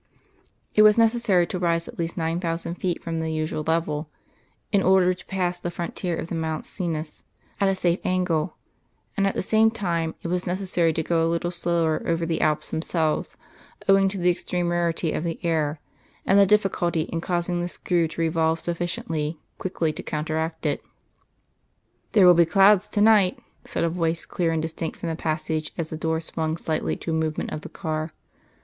It 0.73 0.81
was 0.81 0.97
necessary 0.97 1.45
to 1.45 1.59
rise 1.59 1.87
at 1.87 1.99
least 1.99 2.17
nine 2.17 2.39
thousand 2.39 2.73
feet 2.73 3.03
from 3.03 3.19
the 3.19 3.31
usual 3.31 3.61
level, 3.63 4.09
in 4.71 4.81
order 4.81 5.13
to 5.13 5.25
pass 5.27 5.59
the 5.59 5.69
frontier 5.69 6.17
of 6.17 6.25
the 6.25 6.33
Mont 6.33 6.65
Cenis 6.65 7.21
at 7.59 7.69
a 7.69 7.75
safe 7.75 8.03
angle; 8.03 8.57
and 9.15 9.27
at 9.27 9.35
the 9.35 9.43
same 9.43 9.69
time 9.69 10.15
it 10.23 10.27
was 10.27 10.47
necessary 10.47 10.91
to 10.91 11.03
go 11.03 11.23
a 11.23 11.29
little 11.29 11.51
slower 11.51 12.01
over 12.03 12.25
the 12.25 12.41
Alps 12.41 12.71
themselves, 12.71 13.37
owing 13.87 14.09
to 14.09 14.17
the 14.17 14.31
extreme 14.31 14.69
rarity 14.69 15.11
of 15.13 15.23
the 15.23 15.39
air, 15.45 15.79
and 16.25 16.39
the 16.39 16.47
difficulty 16.47 17.01
in 17.01 17.21
causing 17.21 17.61
the 17.61 17.67
screw 17.67 18.07
to 18.07 18.21
revolve 18.21 18.59
sufficiently 18.59 19.37
quickly 19.59 19.93
to 19.93 20.01
counteract 20.01 20.65
it. 20.65 20.81
"There 22.13 22.25
will 22.25 22.33
be 22.33 22.47
clouds 22.47 22.87
to 22.87 23.01
night," 23.01 23.37
said 23.65 23.83
a 23.83 23.89
voice 23.89 24.25
clear 24.25 24.51
and 24.51 24.63
distinct 24.63 24.97
from 24.99 25.09
the 25.09 25.15
passage, 25.15 25.71
as 25.77 25.91
the 25.91 25.95
door 25.95 26.19
swung 26.19 26.57
slightly 26.57 26.95
to 26.95 27.11
a 27.11 27.13
movement 27.13 27.51
of 27.51 27.61
the 27.61 27.69
car. 27.69 28.13